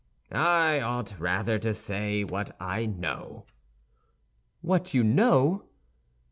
[0.31, 3.45] "I ought rather to say, what I know."
[4.61, 5.65] "What you know?"